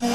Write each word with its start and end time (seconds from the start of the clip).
The 0.00 0.08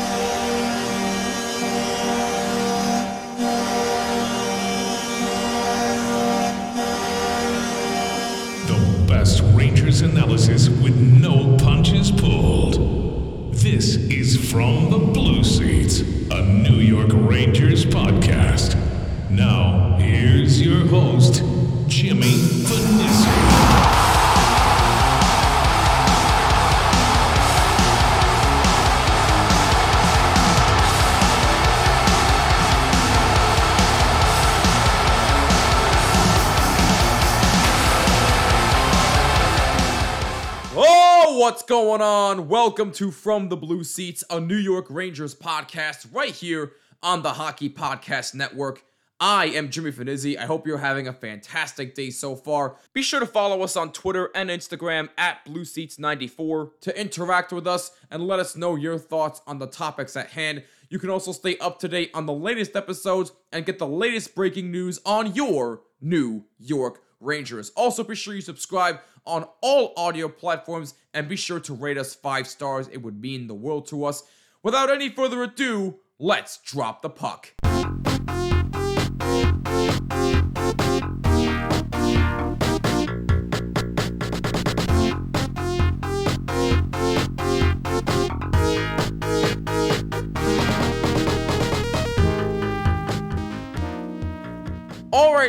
best 9.10 9.42
Rangers 9.54 10.00
analysis 10.00 10.70
with 10.70 10.96
no 10.96 11.58
punches 11.58 12.12
pulled. 12.12 13.56
This 13.56 13.98
is 13.98 14.50
From 14.50 14.90
the 14.90 15.00
Blue 15.00 15.44
Seats, 15.44 16.00
a 16.32 16.42
New 16.46 16.78
York 16.78 17.10
Rangers 17.12 17.84
podcast. 17.86 18.78
Now, 19.30 19.98
here's 20.00 20.62
your 20.62 20.88
host, 20.88 21.44
Jimmy 21.88 22.53
what's 41.54 41.62
going 41.62 42.02
on? 42.02 42.48
Welcome 42.48 42.92
to 42.94 43.12
From 43.12 43.48
the 43.48 43.56
Blue 43.56 43.84
Seats, 43.84 44.24
a 44.32 44.40
New 44.40 44.58
York 44.58 44.88
Rangers 44.90 45.36
podcast 45.36 46.08
right 46.12 46.34
here 46.34 46.72
on 47.04 47.22
the 47.22 47.34
Hockey 47.34 47.70
Podcast 47.70 48.34
Network. 48.34 48.84
I 49.20 49.46
am 49.46 49.70
Jimmy 49.70 49.92
Fanizzi. 49.92 50.36
I 50.36 50.46
hope 50.46 50.66
you're 50.66 50.80
having 50.80 51.08
a 51.08 51.14
fantastic 51.14 51.94
day 51.94 52.10
so 52.10 52.36
far. 52.36 52.78
Be 52.94 53.04
sure 53.04 53.20
to 53.20 53.28
follow 53.28 53.62
us 53.62 53.78
on 53.78 53.92
Twitter 53.92 54.32
and 54.34 54.50
Instagram 54.50 55.10
at 55.16 55.46
BlueSeats94 55.46 56.72
to 56.82 57.00
interact 57.00 57.54
with 57.54 57.68
us 57.68 57.92
and 58.10 58.26
let 58.26 58.40
us 58.40 58.56
know 58.56 58.76
your 58.76 58.98
thoughts 58.98 59.44
on 59.46 59.60
the 59.60 59.68
topics 59.68 60.18
at 60.18 60.32
hand. 60.32 60.64
You 60.90 60.98
can 60.98 61.12
also 61.12 61.32
stay 61.32 61.60
up 61.60 61.78
to 61.82 61.88
date 61.88 62.10
on 62.16 62.26
the 62.26 62.34
latest 62.34 62.76
episodes 62.76 63.32
and 63.52 63.64
get 63.64 63.78
the 63.78 63.86
latest 63.86 64.34
breaking 64.34 64.72
news 64.72 65.00
on 65.06 65.36
your 65.36 65.84
New 66.02 66.46
York 66.58 67.04
Rangers. 67.24 67.72
Also, 67.76 68.04
be 68.04 68.16
sure 68.16 68.36
you 68.36 68.42
subscribe 68.42 69.00
on 69.26 69.48
all 69.62 69.94
audio 69.98 70.28
platforms 70.28 70.96
and 71.14 71.28
be 71.28 71.36
sure 71.36 71.60
to 71.62 71.74
rate 71.74 71.98
us 71.98 72.16
five 72.16 72.48
stars. 72.48 72.88
It 72.90 72.98
would 72.98 73.22
mean 73.22 73.48
the 73.48 73.54
world 73.54 73.88
to 73.88 74.06
us. 74.06 74.24
Without 74.62 74.90
any 74.90 75.10
further 75.10 75.44
ado, 75.44 76.00
let's 76.20 76.58
drop 76.58 77.02
the 77.02 77.10
puck. 77.10 77.54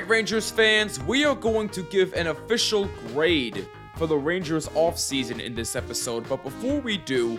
Right, 0.05 0.11
Rangers 0.11 0.51
fans, 0.51 1.01
we 1.05 1.25
are 1.25 1.35
going 1.35 1.69
to 1.71 1.83
give 1.85 2.13
an 2.13 2.27
official 2.27 2.87
grade 3.09 3.67
for 3.97 4.07
the 4.07 4.17
Rangers 4.17 4.69
offseason 4.69 5.41
in 5.41 5.55
this 5.55 5.75
episode. 5.77 6.29
But 6.29 6.43
before 6.43 6.81
we 6.81 6.99
do, 6.99 7.39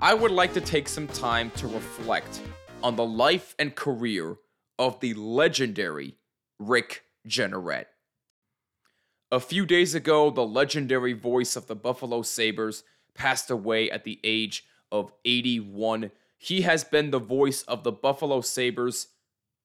I 0.00 0.14
would 0.14 0.30
like 0.30 0.54
to 0.54 0.60
take 0.62 0.88
some 0.88 1.08
time 1.08 1.50
to 1.56 1.66
reflect 1.66 2.40
on 2.82 2.96
the 2.96 3.04
life 3.04 3.54
and 3.58 3.74
career 3.74 4.36
of 4.78 4.98
the 5.00 5.12
legendary 5.14 6.14
Rick 6.58 7.02
Jeanneret. 7.28 7.86
A 9.30 9.40
few 9.40 9.66
days 9.66 9.94
ago, 9.94 10.30
the 10.30 10.46
legendary 10.46 11.12
voice 11.12 11.54
of 11.54 11.66
the 11.66 11.76
Buffalo 11.76 12.22
Sabres 12.22 12.82
passed 13.14 13.50
away 13.50 13.90
at 13.90 14.04
the 14.04 14.20
age 14.24 14.64
of 14.90 15.12
81. 15.26 16.12
He 16.38 16.62
has 16.62 16.82
been 16.82 17.10
the 17.10 17.18
voice 17.18 17.62
of 17.62 17.84
the 17.84 17.92
Buffalo 17.92 18.40
Sabres 18.40 19.08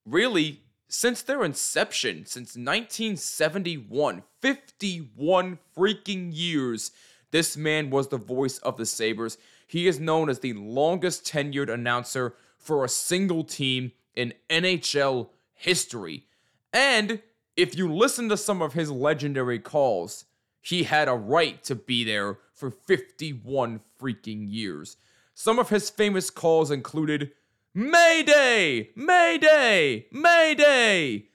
really 0.06 0.64
since 0.92 1.22
their 1.22 1.44
inception, 1.46 2.26
since 2.26 2.58
1971, 2.58 4.24
51 4.42 5.60
freaking 5.76 6.30
years, 6.34 6.92
this 7.32 7.56
man 7.56 7.90
was 7.90 8.10
the 8.10 8.18
voice 8.18 8.58
of 8.58 8.76
the 8.76 8.86
Sabres. 8.86 9.38
He 9.66 9.88
is 9.88 10.02
known 10.02 10.30
as 10.30 10.40
the 10.40 10.52
longest 10.52 11.26
tenured 11.26 11.74
announcer 11.74 12.36
for 12.58 12.84
a 12.84 12.90
single 12.90 13.46
team 13.46 13.94
in 14.18 14.34
NHL 14.50 15.30
history. 15.54 16.26
And 16.74 17.22
if 17.56 17.78
you 17.78 17.90
listen 17.90 18.28
to 18.28 18.36
some 18.36 18.62
of 18.62 18.74
his 18.74 18.92
legendary 18.92 19.60
calls, 19.60 20.26
he 20.62 20.84
had 20.84 21.08
a 21.08 21.14
right 21.14 21.64
to 21.64 21.76
be 21.76 22.04
there 22.04 22.38
for 22.54 22.70
51 22.70 23.80
freaking 23.98 24.46
years. 24.52 24.98
Some 25.34 25.58
of 25.58 25.70
his 25.70 25.90
famous 25.90 26.30
calls 26.30 26.70
included 26.70 27.32
Mayday! 27.74 28.90
Mayday! 28.98 30.06
Mayday! 30.12 31.30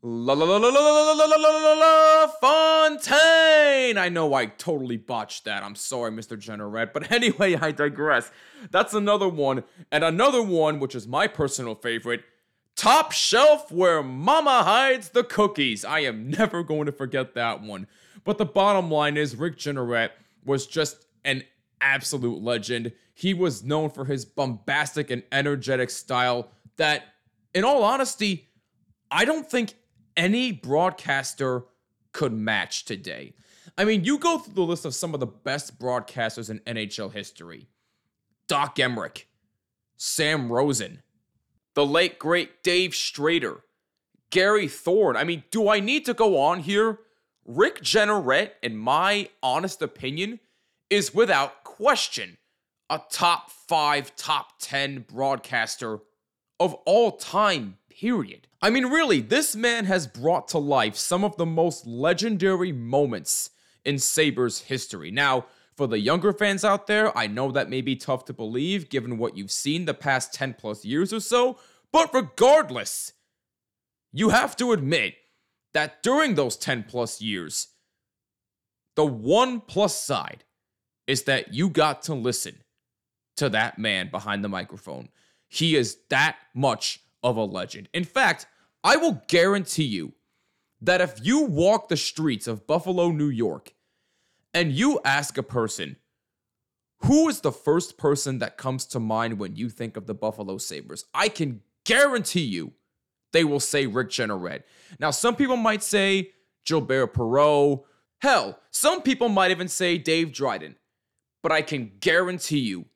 La 0.00 0.32
la 0.32 0.44
la 0.44 0.56
la 0.56 0.68
la 0.68 1.12
la 1.12 1.12
la 1.12 1.36
la 1.36 1.36
la 1.36 1.72
la 1.74 2.26
Fontaine! 2.40 3.98
I 3.98 4.08
know 4.08 4.32
I 4.32 4.46
totally 4.46 4.96
botched 4.96 5.44
that. 5.44 5.62
I'm 5.62 5.74
sorry, 5.74 6.10
Mr. 6.10 6.38
Jeanneret. 6.38 6.94
But 6.94 7.12
anyway, 7.12 7.56
I 7.56 7.72
digress. 7.72 8.30
That's 8.70 8.94
another 8.94 9.28
one. 9.28 9.64
And 9.90 10.02
another 10.02 10.42
one, 10.42 10.80
which 10.80 10.94
is 10.94 11.06
my 11.06 11.26
personal 11.26 11.74
favorite 11.74 12.24
Top 12.74 13.12
Shelf 13.12 13.70
Where 13.70 14.02
Mama 14.02 14.62
Hides 14.62 15.10
the 15.10 15.24
Cookies. 15.24 15.84
I 15.84 16.00
am 16.00 16.30
never 16.30 16.62
going 16.62 16.86
to 16.86 16.92
forget 16.92 17.34
that 17.34 17.60
one. 17.60 17.86
But 18.24 18.38
the 18.38 18.46
bottom 18.46 18.90
line 18.90 19.18
is, 19.18 19.36
Rick 19.36 19.58
Jeanneret 19.58 20.10
was 20.42 20.66
just 20.66 21.04
an 21.22 21.42
absolute 21.82 22.42
legend. 22.42 22.92
He 23.14 23.34
was 23.34 23.62
known 23.62 23.90
for 23.90 24.04
his 24.04 24.24
bombastic 24.24 25.10
and 25.10 25.22
energetic 25.30 25.90
style 25.90 26.50
that, 26.76 27.04
in 27.54 27.64
all 27.64 27.82
honesty, 27.82 28.48
I 29.10 29.24
don't 29.24 29.48
think 29.48 29.74
any 30.16 30.52
broadcaster 30.52 31.64
could 32.12 32.32
match 32.32 32.84
today. 32.84 33.34
I 33.76 33.84
mean, 33.84 34.04
you 34.04 34.18
go 34.18 34.38
through 34.38 34.54
the 34.54 34.62
list 34.62 34.84
of 34.84 34.94
some 34.94 35.14
of 35.14 35.20
the 35.20 35.26
best 35.26 35.78
broadcasters 35.78 36.50
in 36.50 36.60
NHL 36.60 37.12
history 37.12 37.68
Doc 38.48 38.76
Emrick, 38.76 39.24
Sam 39.96 40.50
Rosen, 40.50 41.02
the 41.74 41.86
late 41.86 42.18
great 42.18 42.62
Dave 42.62 42.90
Strader, 42.90 43.60
Gary 44.30 44.68
Thorne. 44.68 45.16
I 45.16 45.24
mean, 45.24 45.44
do 45.50 45.68
I 45.68 45.80
need 45.80 46.04
to 46.06 46.14
go 46.14 46.38
on 46.38 46.60
here? 46.60 46.98
Rick 47.44 47.82
Jeanneret, 47.82 48.52
in 48.62 48.76
my 48.76 49.28
honest 49.42 49.82
opinion, 49.82 50.40
is 50.90 51.14
without 51.14 51.64
question 51.64 52.36
a 52.92 53.00
top 53.08 53.50
five, 53.50 54.14
top 54.16 54.58
10 54.58 55.06
broadcaster 55.10 56.00
of 56.60 56.74
all 56.84 57.12
time, 57.12 57.78
period. 57.88 58.48
I 58.60 58.68
mean, 58.68 58.84
really, 58.84 59.22
this 59.22 59.56
man 59.56 59.86
has 59.86 60.06
brought 60.06 60.46
to 60.48 60.58
life 60.58 60.94
some 60.96 61.24
of 61.24 61.38
the 61.38 61.46
most 61.46 61.86
legendary 61.86 62.70
moments 62.70 63.48
in 63.82 63.98
Sabres 63.98 64.60
history. 64.60 65.10
Now, 65.10 65.46
for 65.74 65.86
the 65.86 66.00
younger 66.00 66.34
fans 66.34 66.66
out 66.66 66.86
there, 66.86 67.16
I 67.16 67.28
know 67.28 67.50
that 67.50 67.70
may 67.70 67.80
be 67.80 67.96
tough 67.96 68.26
to 68.26 68.34
believe 68.34 68.90
given 68.90 69.16
what 69.16 69.38
you've 69.38 69.50
seen 69.50 69.86
the 69.86 69.94
past 69.94 70.34
10 70.34 70.56
plus 70.58 70.84
years 70.84 71.14
or 71.14 71.20
so, 71.20 71.58
but 71.92 72.12
regardless, 72.12 73.14
you 74.12 74.28
have 74.28 74.54
to 74.56 74.72
admit 74.72 75.14
that 75.72 76.02
during 76.02 76.34
those 76.34 76.58
10 76.58 76.84
plus 76.84 77.22
years, 77.22 77.68
the 78.96 79.06
one 79.06 79.62
plus 79.62 79.96
side 79.98 80.44
is 81.06 81.22
that 81.22 81.54
you 81.54 81.70
got 81.70 82.02
to 82.02 82.12
listen 82.12 82.56
to 83.36 83.48
that 83.50 83.78
man 83.78 84.10
behind 84.10 84.44
the 84.44 84.48
microphone. 84.48 85.08
He 85.48 85.76
is 85.76 85.98
that 86.10 86.36
much 86.54 87.00
of 87.22 87.36
a 87.36 87.44
legend. 87.44 87.88
In 87.92 88.04
fact, 88.04 88.46
I 88.84 88.96
will 88.96 89.22
guarantee 89.28 89.84
you 89.84 90.14
that 90.80 91.00
if 91.00 91.24
you 91.24 91.42
walk 91.42 91.88
the 91.88 91.96
streets 91.96 92.46
of 92.46 92.66
Buffalo, 92.66 93.10
New 93.10 93.28
York, 93.28 93.74
and 94.54 94.72
you 94.72 95.00
ask 95.04 95.38
a 95.38 95.42
person, 95.42 95.96
who 97.04 97.28
is 97.28 97.40
the 97.40 97.52
first 97.52 97.98
person 97.98 98.38
that 98.38 98.56
comes 98.56 98.84
to 98.86 99.00
mind 99.00 99.38
when 99.38 99.56
you 99.56 99.68
think 99.68 99.96
of 99.96 100.06
the 100.06 100.14
Buffalo 100.14 100.58
Sabres? 100.58 101.04
I 101.14 101.28
can 101.28 101.62
guarantee 101.84 102.42
you 102.42 102.72
they 103.32 103.44
will 103.44 103.60
say 103.60 103.86
Rick 103.86 104.10
Jeanneret. 104.10 104.62
Now, 105.00 105.10
some 105.10 105.34
people 105.34 105.56
might 105.56 105.82
say 105.82 106.32
Gilbert 106.64 107.14
Perreault. 107.14 107.84
Hell, 108.20 108.58
some 108.70 109.02
people 109.02 109.28
might 109.28 109.50
even 109.50 109.68
say 109.68 109.98
Dave 109.98 110.32
Dryden. 110.32 110.76
But 111.42 111.50
I 111.50 111.62
can 111.62 111.92
guarantee 111.98 112.60
you 112.60 112.86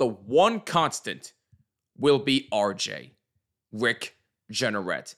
the 0.00 0.06
one 0.06 0.60
constant 0.60 1.34
will 1.98 2.18
be 2.18 2.48
RJ, 2.50 3.10
Rick 3.70 4.16
Jeanneret. 4.50 5.14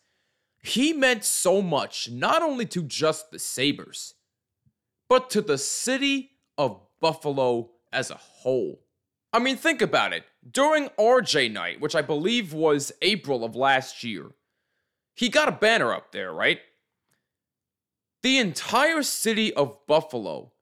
He 0.61 0.93
meant 0.93 1.23
so 1.25 1.63
much, 1.63 2.11
not 2.11 2.43
only 2.43 2.67
to 2.67 2.83
just 2.83 3.31
the 3.31 3.39
Sabres, 3.39 4.15
but 5.09 5.31
to 5.31 5.41
the 5.41 5.57
city 5.57 6.33
of 6.59 6.81
Buffalo 7.01 7.71
as 7.93 8.11
a 8.11 8.17
whole. 8.17 8.83
I 9.33 9.39
mean, 9.39 9.57
think 9.57 9.81
about 9.81 10.13
it. 10.13 10.25
During 10.51 10.89
RJ 10.99 11.53
night, 11.53 11.81
which 11.81 11.95
I 11.95 12.03
believe 12.03 12.53
was 12.53 12.91
April 13.03 13.45
of 13.45 13.55
last 13.55 14.03
year, 14.03 14.33
he 15.15 15.29
got 15.29 15.49
a 15.49 15.53
banner 15.53 15.95
up 15.95 16.11
there, 16.11 16.33
right? 16.33 16.59
The 18.25 18.39
entire 18.39 19.05
city 19.05 19.55
of 19.55 19.87
Buffalo 19.87 20.53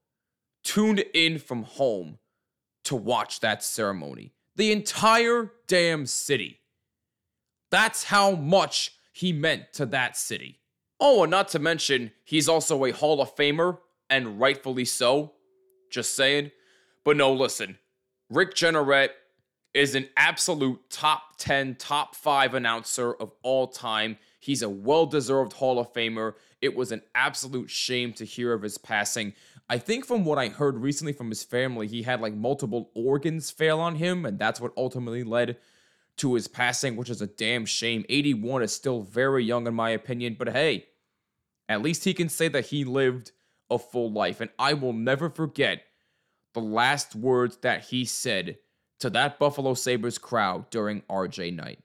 tuned 0.63 1.05
in 1.15 1.39
from 1.39 1.63
home 1.63 2.19
to 2.91 2.97
watch 2.97 3.39
that 3.39 3.63
ceremony. 3.63 4.33
The 4.57 4.73
entire 4.73 5.53
damn 5.69 6.07
city. 6.07 6.59
That's 7.71 8.03
how 8.03 8.33
much 8.33 8.97
he 9.13 9.33
meant 9.33 9.73
to 9.75 9.87
that 9.87 10.17
city. 10.17 10.59
Oh, 10.99 11.23
and 11.23 11.31
not 11.31 11.47
to 11.51 11.61
mention, 11.61 12.11
he's 12.25 12.49
also 12.49 12.85
a 12.85 12.91
Hall 12.91 13.23
of 13.23 13.37
Famer, 13.37 13.79
and 14.11 14.41
rightfully 14.41 14.85
so. 14.85 15.35
Just 15.89 16.17
saying. 16.17 16.51
But 17.05 17.17
no, 17.17 17.33
listen. 17.33 17.79
Rick 18.29 18.57
Jeanneret 18.57 19.11
is 19.73 19.95
an 19.95 20.09
absolute 20.17 20.81
top 20.91 21.37
10, 21.39 21.77
top 21.77 22.17
5 22.17 22.55
announcer 22.55 23.15
of 23.15 23.31
all 23.45 23.69
time. 23.69 24.19
He's 24.41 24.63
a 24.63 24.69
well 24.69 25.07
deserved 25.07 25.53
Hall 25.53 25.79
of 25.79 25.93
Famer. 25.93 26.35
It 26.61 26.75
was 26.75 26.91
an 26.91 27.03
absolute 27.15 27.71
shame 27.71 28.13
to 28.15 28.25
hear 28.25 28.53
of 28.53 28.63
his 28.63 28.79
passing. 28.79 29.35
I 29.71 29.79
think 29.79 30.05
from 30.05 30.25
what 30.25 30.37
I 30.37 30.49
heard 30.49 30.79
recently 30.79 31.13
from 31.13 31.29
his 31.29 31.45
family, 31.45 31.87
he 31.87 32.03
had 32.03 32.21
like 32.21 32.35
multiple 32.35 32.91
organs 32.93 33.53
fail 33.53 33.79
on 33.79 33.95
him, 33.95 34.27
and 34.27 34.37
that's 34.37 34.61
what 34.61 34.73
ultimately 34.77 35.23
led 35.23 35.59
to 36.17 36.35
his 36.35 36.49
passing, 36.49 36.97
which 36.97 37.09
is 37.09 37.23
a 37.23 37.29
damn 37.29 37.65
shame. 37.65 38.05
81 38.09 38.65
is 38.65 38.73
still 38.73 39.03
very 39.03 39.45
young, 39.45 39.69
in 39.69 39.75
my 39.75 39.91
opinion, 39.91 40.35
but 40.37 40.49
hey, 40.49 40.87
at 41.69 41.83
least 41.83 42.03
he 42.03 42.13
can 42.15 42.29
say 42.29 42.49
that 42.49 42.67
he 42.67 42.85
lived 42.85 43.31
a 43.71 43.79
full 43.79 44.11
life. 44.11 44.41
And 44.41 44.51
I 44.59 44.75
will 44.75 44.93
never 44.93 45.31
forget 45.31 45.85
the 46.53 46.61
last 46.61 47.15
words 47.15 47.59
that 47.59 47.85
he 47.85 48.05
said 48.05 48.59
to 48.99 49.09
that 49.11 49.39
Buffalo 49.39 49.75
Sabres 49.75 50.19
crowd 50.19 50.69
during 50.71 51.03
RJ 51.03 51.55
night. 51.55 51.79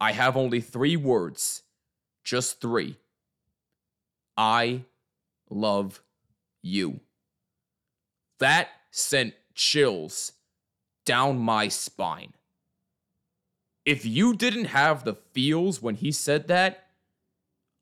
I 0.00 0.10
have 0.10 0.36
only 0.36 0.60
three 0.60 0.96
words, 0.96 1.62
just 2.24 2.60
three. 2.60 2.96
I 4.36 4.82
love 5.48 6.02
you. 6.66 7.00
That 8.38 8.68
sent 8.90 9.34
chills 9.54 10.32
down 11.04 11.38
my 11.38 11.68
spine. 11.68 12.34
If 13.84 14.04
you 14.04 14.34
didn't 14.34 14.66
have 14.66 15.04
the 15.04 15.14
feels 15.32 15.80
when 15.80 15.94
he 15.94 16.10
said 16.10 16.48
that, 16.48 16.88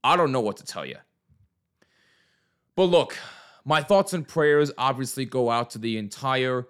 I 0.04 0.16
don't 0.16 0.32
know 0.32 0.40
what 0.40 0.58
to 0.58 0.64
tell 0.64 0.84
you. 0.84 0.98
But 2.76 2.84
look, 2.84 3.16
my 3.64 3.82
thoughts 3.82 4.12
and 4.12 4.28
prayers 4.28 4.70
obviously 4.76 5.24
go 5.24 5.50
out 5.50 5.70
to 5.70 5.78
the 5.78 5.96
entire 5.96 6.66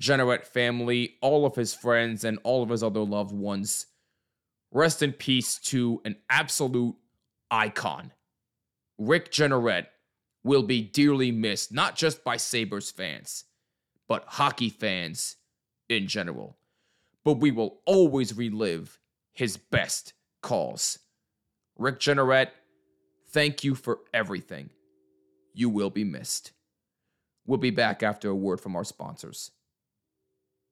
Jeanneret 0.00 0.46
family, 0.46 1.16
all 1.20 1.44
of 1.44 1.54
his 1.54 1.74
friends, 1.74 2.24
and 2.24 2.38
all 2.44 2.62
of 2.62 2.70
his 2.70 2.82
other 2.82 3.00
loved 3.00 3.32
ones. 3.32 3.86
Rest 4.70 5.02
in 5.02 5.12
peace 5.12 5.58
to 5.58 6.00
an 6.04 6.16
absolute 6.30 6.96
icon. 7.50 8.12
Rick 8.96 9.30
Jeanneret 9.30 9.86
will 10.48 10.62
be 10.62 10.80
dearly 10.80 11.30
missed, 11.30 11.70
not 11.74 11.94
just 11.94 12.24
by 12.24 12.38
Sabres 12.38 12.90
fans, 12.90 13.44
but 14.08 14.24
hockey 14.26 14.70
fans 14.70 15.36
in 15.90 16.08
general. 16.08 16.56
But 17.22 17.34
we 17.34 17.50
will 17.50 17.80
always 17.84 18.34
relive 18.34 18.98
his 19.34 19.58
best 19.58 20.14
calls. 20.42 20.98
Rick 21.76 22.00
Jeanneret, 22.00 22.48
thank 23.28 23.62
you 23.62 23.74
for 23.74 23.98
everything. 24.14 24.70
You 25.52 25.68
will 25.68 25.90
be 25.90 26.04
missed. 26.04 26.52
We'll 27.46 27.58
be 27.58 27.70
back 27.70 28.02
after 28.02 28.30
a 28.30 28.34
word 28.34 28.58
from 28.58 28.74
our 28.74 28.84
sponsors. 28.84 29.50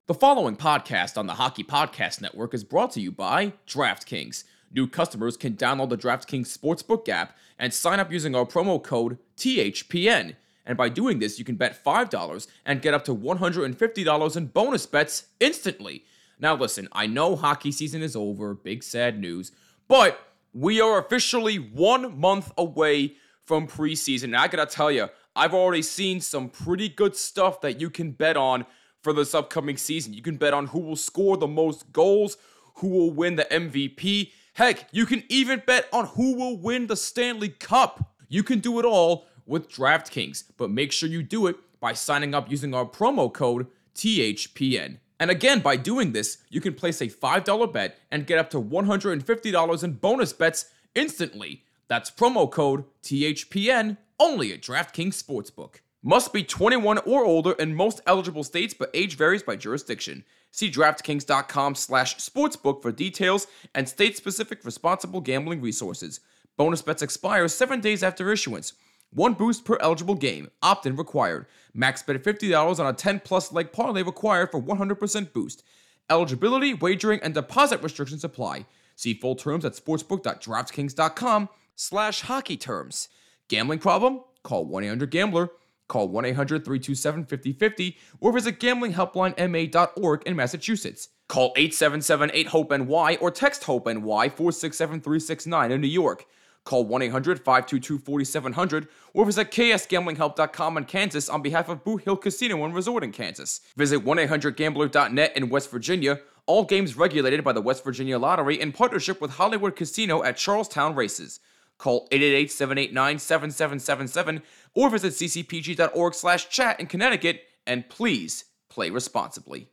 The 0.06 0.14
following 0.14 0.56
podcast 0.56 1.18
on 1.18 1.26
the 1.26 1.34
Hockey 1.34 1.64
Podcast 1.64 2.22
Network 2.22 2.54
is 2.54 2.64
brought 2.64 2.92
to 2.92 3.00
you 3.02 3.12
by 3.12 3.52
DraftKings. 3.66 4.44
New 4.76 4.86
customers 4.86 5.38
can 5.38 5.54
download 5.54 5.88
the 5.88 5.96
DraftKings 5.96 6.54
Sportsbook 6.54 7.08
app 7.08 7.34
and 7.58 7.72
sign 7.72 7.98
up 7.98 8.12
using 8.12 8.34
our 8.34 8.44
promo 8.44 8.80
code 8.80 9.16
THPN. 9.38 10.36
And 10.66 10.76
by 10.76 10.90
doing 10.90 11.18
this, 11.18 11.38
you 11.38 11.46
can 11.46 11.56
bet 11.56 11.82
$5 11.82 12.46
and 12.66 12.82
get 12.82 12.92
up 12.92 13.04
to 13.06 13.16
$150 13.16 14.36
in 14.36 14.46
bonus 14.48 14.84
bets 14.84 15.28
instantly. 15.40 16.04
Now, 16.38 16.54
listen, 16.54 16.88
I 16.92 17.06
know 17.06 17.36
hockey 17.36 17.72
season 17.72 18.02
is 18.02 18.14
over, 18.14 18.52
big 18.52 18.82
sad 18.82 19.18
news, 19.18 19.50
but 19.88 20.20
we 20.52 20.78
are 20.78 20.98
officially 20.98 21.56
one 21.56 22.20
month 22.20 22.52
away 22.58 23.14
from 23.44 23.66
preseason. 23.66 24.24
And 24.24 24.36
I 24.36 24.48
gotta 24.48 24.66
tell 24.66 24.92
you, 24.92 25.08
I've 25.34 25.54
already 25.54 25.82
seen 25.82 26.20
some 26.20 26.50
pretty 26.50 26.90
good 26.90 27.16
stuff 27.16 27.62
that 27.62 27.80
you 27.80 27.88
can 27.88 28.10
bet 28.10 28.36
on 28.36 28.66
for 29.02 29.14
this 29.14 29.34
upcoming 29.34 29.78
season. 29.78 30.12
You 30.12 30.22
can 30.22 30.36
bet 30.36 30.52
on 30.52 30.66
who 30.66 30.80
will 30.80 30.96
score 30.96 31.38
the 31.38 31.46
most 31.46 31.92
goals, 31.92 32.36
who 32.76 32.88
will 32.88 33.10
win 33.10 33.36
the 33.36 33.44
MVP. 33.44 34.32
Heck, 34.56 34.88
you 34.90 35.04
can 35.04 35.22
even 35.28 35.62
bet 35.66 35.86
on 35.92 36.06
who 36.06 36.34
will 36.34 36.56
win 36.56 36.86
the 36.86 36.96
Stanley 36.96 37.50
Cup. 37.50 38.14
You 38.26 38.42
can 38.42 38.60
do 38.60 38.78
it 38.78 38.86
all 38.86 39.26
with 39.44 39.68
DraftKings, 39.68 40.44
but 40.56 40.70
make 40.70 40.92
sure 40.92 41.10
you 41.10 41.22
do 41.22 41.46
it 41.46 41.56
by 41.78 41.92
signing 41.92 42.34
up 42.34 42.50
using 42.50 42.72
our 42.72 42.86
promo 42.86 43.30
code 43.30 43.66
THPN. 43.94 44.96
And 45.20 45.30
again, 45.30 45.60
by 45.60 45.76
doing 45.76 46.12
this, 46.12 46.38
you 46.48 46.62
can 46.62 46.72
place 46.72 47.02
a 47.02 47.08
$5 47.08 47.70
bet 47.70 47.98
and 48.10 48.26
get 48.26 48.38
up 48.38 48.48
to 48.48 48.62
$150 48.62 49.84
in 49.84 49.92
bonus 49.92 50.32
bets 50.32 50.70
instantly. 50.94 51.62
That's 51.88 52.10
promo 52.10 52.50
code 52.50 52.84
THPN 53.02 53.98
only 54.18 54.54
at 54.54 54.62
DraftKings 54.62 55.22
Sportsbook. 55.22 55.80
Must 56.02 56.32
be 56.32 56.42
21 56.42 56.96
or 56.98 57.26
older 57.26 57.52
in 57.52 57.74
most 57.74 58.00
eligible 58.06 58.42
states, 58.42 58.72
but 58.72 58.88
age 58.94 59.18
varies 59.18 59.42
by 59.42 59.56
jurisdiction. 59.56 60.24
See 60.56 60.70
DraftKings.com 60.70 61.74
slash 61.74 62.16
sportsbook 62.16 62.80
for 62.80 62.90
details 62.90 63.46
and 63.74 63.86
state-specific 63.86 64.64
responsible 64.64 65.20
gambling 65.20 65.60
resources. 65.60 66.20
Bonus 66.56 66.80
bets 66.80 67.02
expire 67.02 67.46
seven 67.46 67.82
days 67.82 68.02
after 68.02 68.32
issuance. 68.32 68.72
One 69.10 69.34
boost 69.34 69.66
per 69.66 69.76
eligible 69.82 70.14
game. 70.14 70.50
Opt-in 70.62 70.96
required. 70.96 71.44
Max 71.74 72.02
bet 72.02 72.24
$50 72.24 72.80
on 72.80 72.86
a 72.86 72.94
10-plus 72.94 73.52
leg 73.52 73.70
parlay 73.70 74.02
required 74.02 74.50
for 74.50 74.62
100% 74.62 75.34
boost. 75.34 75.62
Eligibility, 76.08 76.72
wagering, 76.72 77.20
and 77.22 77.34
deposit 77.34 77.82
restrictions 77.82 78.24
apply. 78.24 78.64
See 78.94 79.12
full 79.12 79.34
terms 79.36 79.66
at 79.66 79.74
sportsbook.draftkings.com 79.74 81.50
slash 81.74 82.22
hockey 82.22 82.56
terms. 82.56 83.10
Gambling 83.48 83.80
problem? 83.80 84.20
Call 84.42 84.66
1-800-GAMBLER. 84.66 85.50
Call 85.88 86.08
1-800-327-5050 86.10 87.96
or 88.20 88.32
visit 88.32 88.58
gamblinghelplinema.org 88.58 90.22
in 90.24 90.36
Massachusetts. 90.36 91.08
Call 91.28 91.52
877-8-HOPE-NY 91.54 93.18
or 93.20 93.30
text 93.30 93.64
HOPE-NY 93.64 94.30
467-369 94.30 95.70
in 95.70 95.80
New 95.80 95.88
York. 95.88 96.26
Call 96.64 96.86
1-800-522-4700 96.86 98.88
or 99.14 99.24
visit 99.24 99.52
ksgamblinghelp.com 99.52 100.76
in 100.76 100.84
Kansas 100.84 101.28
on 101.28 101.42
behalf 101.42 101.68
of 101.68 101.84
Boot 101.84 102.02
Hill 102.02 102.16
Casino 102.16 102.64
and 102.64 102.74
Resort 102.74 103.04
in 103.04 103.12
Kansas. 103.12 103.60
Visit 103.76 104.04
1-800-GAMBLER.net 104.04 105.36
in 105.36 105.48
West 105.48 105.70
Virginia. 105.70 106.18
All 106.46 106.64
games 106.64 106.96
regulated 106.96 107.44
by 107.44 107.52
the 107.52 107.62
West 107.62 107.84
Virginia 107.84 108.18
Lottery 108.18 108.60
in 108.60 108.72
partnership 108.72 109.20
with 109.20 109.30
Hollywood 109.32 109.76
Casino 109.76 110.24
at 110.24 110.36
Charlestown 110.36 110.96
Races. 110.96 111.38
Call 111.78 112.08
888-789-7777 112.08 114.42
or 114.76 114.90
visit 114.90 115.14
ccpg.org 115.14 116.14
slash 116.14 116.48
chat 116.48 116.78
in 116.78 116.86
Connecticut 116.86 117.42
and 117.66 117.88
please 117.88 118.44
play 118.68 118.90
responsibly. 118.90 119.70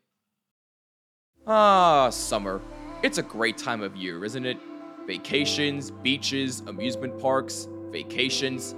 Ah, 1.46 2.10
summer. 2.10 2.62
It's 3.04 3.18
a 3.18 3.24
great 3.24 3.58
time 3.58 3.84
of 3.84 3.96
year, 3.98 4.24
isn't 4.24 4.46
it? 4.46 4.58
Vacations, 5.06 5.92
beaches, 5.92 6.62
amusement 6.68 7.20
parks, 7.20 7.68
vacations. 7.92 8.76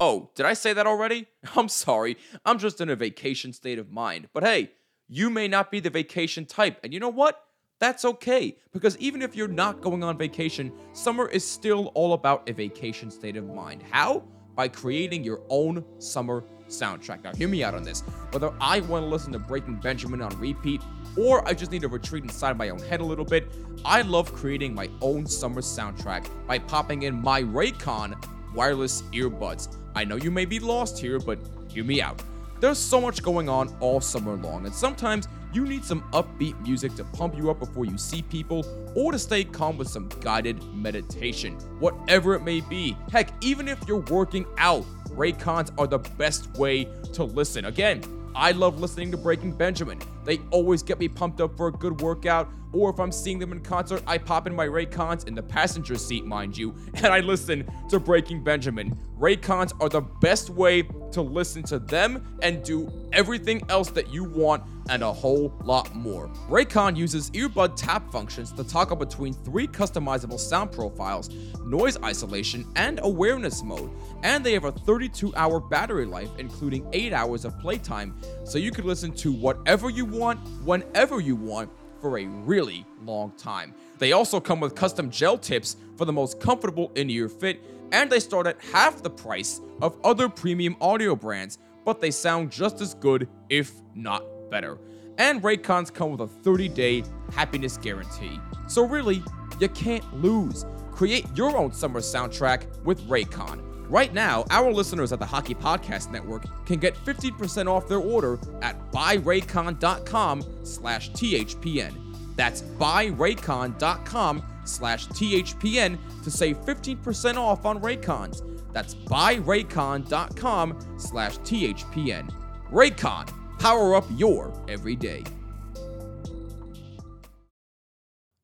Oh, 0.00 0.30
did 0.34 0.46
I 0.46 0.54
say 0.54 0.72
that 0.72 0.86
already? 0.86 1.26
I'm 1.56 1.68
sorry. 1.68 2.16
I'm 2.46 2.58
just 2.58 2.80
in 2.80 2.88
a 2.88 2.96
vacation 2.96 3.52
state 3.52 3.78
of 3.78 3.92
mind. 3.92 4.28
But 4.32 4.42
hey, 4.42 4.72
you 5.06 5.28
may 5.28 5.48
not 5.48 5.70
be 5.70 5.80
the 5.80 5.90
vacation 5.90 6.46
type. 6.46 6.80
And 6.82 6.94
you 6.94 6.98
know 6.98 7.10
what? 7.10 7.44
That's 7.78 8.04
okay, 8.04 8.56
because 8.72 8.96
even 8.98 9.22
if 9.22 9.34
you're 9.34 9.48
not 9.48 9.80
going 9.80 10.04
on 10.04 10.16
vacation, 10.16 10.72
summer 10.92 11.28
is 11.28 11.44
still 11.44 11.86
all 11.94 12.12
about 12.12 12.48
a 12.48 12.52
vacation 12.52 13.10
state 13.10 13.36
of 13.36 13.52
mind. 13.52 13.82
How? 13.90 14.22
By 14.54 14.68
creating 14.68 15.24
your 15.24 15.40
own 15.48 15.84
summer 15.98 16.44
soundtrack. 16.68 17.22
Now, 17.24 17.34
hear 17.34 17.48
me 17.48 17.62
out 17.62 17.74
on 17.74 17.82
this. 17.82 18.00
Whether 18.30 18.52
I 18.60 18.80
want 18.80 19.04
to 19.04 19.08
listen 19.08 19.32
to 19.32 19.38
Breaking 19.38 19.76
Benjamin 19.76 20.22
on 20.22 20.38
repeat, 20.38 20.82
or 21.16 21.46
I 21.46 21.52
just 21.54 21.70
need 21.70 21.82
to 21.82 21.88
retreat 21.88 22.24
inside 22.24 22.56
my 22.56 22.70
own 22.70 22.78
head 22.78 23.00
a 23.00 23.04
little 23.04 23.24
bit, 23.24 23.52
I 23.84 24.02
love 24.02 24.32
creating 24.32 24.74
my 24.74 24.88
own 25.00 25.26
summer 25.26 25.60
soundtrack 25.60 26.26
by 26.46 26.58
popping 26.58 27.02
in 27.02 27.20
my 27.20 27.42
Raycon 27.42 28.22
wireless 28.54 29.02
earbuds. 29.12 29.76
I 29.94 30.04
know 30.04 30.16
you 30.16 30.30
may 30.30 30.44
be 30.44 30.58
lost 30.58 30.98
here, 30.98 31.18
but 31.18 31.38
hear 31.68 31.84
me 31.84 32.00
out. 32.00 32.22
There's 32.60 32.78
so 32.78 33.00
much 33.00 33.22
going 33.22 33.48
on 33.48 33.74
all 33.80 34.00
summer 34.00 34.36
long, 34.36 34.66
and 34.66 34.74
sometimes 34.74 35.28
you 35.52 35.66
need 35.66 35.84
some 35.84 36.02
upbeat 36.12 36.60
music 36.62 36.94
to 36.96 37.04
pump 37.04 37.36
you 37.36 37.50
up 37.50 37.58
before 37.58 37.84
you 37.84 37.98
see 37.98 38.22
people, 38.22 38.64
or 38.94 39.12
to 39.12 39.18
stay 39.18 39.44
calm 39.44 39.76
with 39.76 39.88
some 39.88 40.08
guided 40.20 40.62
meditation. 40.74 41.54
Whatever 41.78 42.34
it 42.34 42.42
may 42.42 42.60
be. 42.60 42.96
Heck, 43.10 43.32
even 43.42 43.68
if 43.68 43.78
you're 43.86 44.04
working 44.10 44.46
out, 44.58 44.84
Raycons 45.10 45.70
are 45.78 45.86
the 45.86 45.98
best 45.98 46.50
way 46.56 46.84
to 47.12 47.24
listen. 47.24 47.66
Again, 47.66 48.02
I 48.34 48.52
love 48.52 48.80
listening 48.80 49.10
to 49.10 49.18
Breaking 49.18 49.52
Benjamin. 49.52 49.98
They 50.24 50.38
always 50.50 50.82
get 50.82 50.98
me 50.98 51.08
pumped 51.08 51.40
up 51.40 51.56
for 51.56 51.68
a 51.68 51.72
good 51.72 52.00
workout, 52.00 52.48
or 52.72 52.90
if 52.90 52.98
I'm 52.98 53.12
seeing 53.12 53.38
them 53.38 53.52
in 53.52 53.60
concert, 53.60 54.02
I 54.06 54.18
pop 54.18 54.46
in 54.46 54.54
my 54.54 54.66
Raycons 54.66 55.26
in 55.26 55.34
the 55.34 55.42
passenger 55.42 55.96
seat, 55.96 56.24
mind 56.24 56.56
you, 56.56 56.74
and 56.94 57.06
I 57.06 57.20
listen 57.20 57.70
to 57.90 58.00
Breaking 58.00 58.42
Benjamin. 58.42 58.96
Raycons 59.18 59.72
are 59.80 59.88
the 59.88 60.00
best 60.00 60.50
way 60.50 60.82
to 61.12 61.22
listen 61.22 61.62
to 61.64 61.78
them 61.78 62.38
and 62.42 62.62
do 62.64 62.90
everything 63.12 63.62
else 63.68 63.90
that 63.90 64.12
you 64.12 64.24
want 64.24 64.62
and 64.88 65.02
a 65.02 65.12
whole 65.12 65.54
lot 65.62 65.94
more. 65.94 66.28
Raycon 66.48 66.96
uses 66.96 67.30
earbud 67.30 67.74
tap 67.76 68.10
functions 68.10 68.52
to 68.52 68.64
toggle 68.64 68.96
between 68.96 69.32
three 69.32 69.68
customizable 69.68 70.38
sound 70.38 70.72
profiles, 70.72 71.30
noise 71.64 71.96
isolation, 72.02 72.66
and 72.76 72.98
awareness 73.02 73.62
mode. 73.62 73.90
And 74.22 74.44
they 74.44 74.52
have 74.52 74.64
a 74.64 74.72
32 74.72 75.34
hour 75.36 75.60
battery 75.60 76.06
life, 76.06 76.30
including 76.38 76.86
8 76.92 77.12
hours 77.12 77.44
of 77.44 77.58
playtime, 77.60 78.16
so 78.44 78.58
you 78.58 78.70
can 78.70 78.86
listen 78.86 79.12
to 79.12 79.32
whatever 79.32 79.90
you 79.90 80.04
want, 80.04 80.40
whenever 80.64 81.20
you 81.20 81.36
want, 81.36 81.70
for 82.02 82.18
a 82.18 82.26
really 82.26 82.84
long 83.04 83.30
time. 83.38 83.72
They 83.98 84.12
also 84.12 84.40
come 84.40 84.60
with 84.60 84.74
custom 84.74 85.08
gel 85.08 85.38
tips 85.38 85.76
for 85.96 86.04
the 86.04 86.12
most 86.12 86.40
comfortable 86.40 86.90
in 86.96 87.08
ear 87.08 87.28
fit, 87.28 87.62
and 87.92 88.10
they 88.10 88.20
start 88.20 88.46
at 88.48 88.60
half 88.72 89.02
the 89.02 89.08
price 89.08 89.60
of 89.80 89.96
other 90.04 90.28
premium 90.28 90.76
audio 90.80 91.14
brands, 91.14 91.58
but 91.84 92.00
they 92.00 92.10
sound 92.10 92.50
just 92.50 92.80
as 92.80 92.94
good, 92.94 93.28
if 93.48 93.72
not 93.94 94.24
better. 94.50 94.78
And 95.18 95.40
Raycons 95.42 95.92
come 95.92 96.10
with 96.10 96.20
a 96.20 96.26
30 96.26 96.68
day 96.68 97.04
happiness 97.32 97.76
guarantee. 97.76 98.40
So, 98.66 98.86
really, 98.86 99.22
you 99.60 99.68
can't 99.68 100.04
lose. 100.20 100.66
Create 100.90 101.26
your 101.34 101.56
own 101.56 101.72
summer 101.72 102.00
soundtrack 102.00 102.82
with 102.84 103.00
Raycon. 103.08 103.71
Right 103.92 104.14
now, 104.14 104.46
our 104.48 104.72
listeners 104.72 105.12
at 105.12 105.18
the 105.18 105.26
Hockey 105.26 105.54
Podcast 105.54 106.10
Network 106.10 106.46
can 106.64 106.78
get 106.78 106.94
15% 107.04 107.66
off 107.66 107.86
their 107.86 107.98
order 107.98 108.38
at 108.62 108.90
buyraycon.com 108.90 110.42
slash 110.62 111.10
THPN. 111.10 112.16
That's 112.34 112.62
buyraycon.com 112.62 114.42
slash 114.64 115.08
THPN 115.08 115.98
to 116.24 116.30
save 116.30 116.56
15% 116.62 117.36
off 117.36 117.66
on 117.66 117.82
Raycons. 117.82 118.72
That's 118.72 118.94
buyraycon.com 118.94 120.78
slash 120.96 121.36
THPN. 121.40 122.30
Raycon, 122.70 123.58
power 123.58 123.94
up 123.94 124.06
your 124.16 124.58
everyday. 124.68 125.22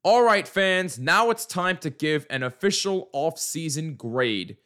All 0.04 0.22
right, 0.22 0.46
fans, 0.46 0.98
now 0.98 1.30
it's 1.30 1.46
time 1.46 1.78
to 1.78 1.88
give 1.88 2.26
an 2.28 2.42
official 2.42 3.08
off-season 3.14 3.94
grade 3.94 4.58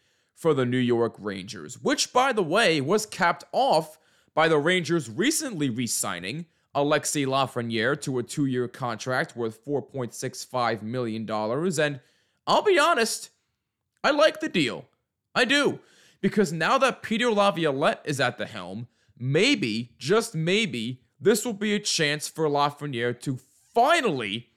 for 0.43 0.55
the 0.55 0.67
New 0.67 0.77
York 0.77 1.15
Rangers, 1.21 1.81
which, 1.81 2.13
by 2.13 2.33
the 2.33 2.43
way, 2.43 2.81
was 2.81 3.07
capped 3.07 3.45
off 3.53 3.97
by 4.35 4.49
the 4.49 4.59
Rangers 4.59 5.09
recently 5.09 5.71
re 5.71 5.87
signing 5.87 6.47
Alexi 6.75 7.25
Lafreniere 7.25 8.01
to 8.03 8.19
a 8.19 8.25
two 8.25 8.47
year 8.47 8.67
contract 8.67 9.37
worth 9.37 9.65
$4.65 9.65 10.83
million. 10.83 11.31
And 11.31 12.01
I'll 12.45 12.63
be 12.63 12.77
honest, 12.77 13.31
I 14.03 14.11
like 14.11 14.41
the 14.41 14.49
deal. 14.49 14.87
I 15.33 15.45
do. 15.45 15.79
Because 16.21 16.53
now 16.53 16.77
that 16.79 17.03
Peter 17.03 17.31
Laviolette 17.31 18.03
is 18.05 18.19
at 18.19 18.37
the 18.37 18.47
helm, 18.47 18.89
maybe, 19.17 19.93
just 19.97 20.35
maybe, 20.35 21.03
this 21.21 21.45
will 21.45 21.53
be 21.53 21.75
a 21.75 21.79
chance 21.79 22.27
for 22.27 22.49
Lafreniere 22.49 23.19
to 23.21 23.39
finally 23.73 24.49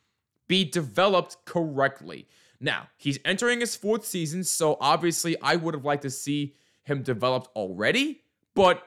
be 0.48 0.65
developed 0.65 1.38
correctly. 1.46 2.27
Now, 2.65 2.88
he's 2.98 3.19
entering 3.24 3.60
his 3.60 3.75
fourth 3.75 4.03
season, 4.05 4.43
so 4.43 4.75
obviously 4.81 5.39
I 5.39 5.55
would 5.55 5.75
have 5.75 5.86
liked 5.86 6.01
to 6.01 6.10
see 6.10 6.55
him 6.81 7.03
developed 7.03 7.55
already, 7.55 8.24
but 8.55 8.81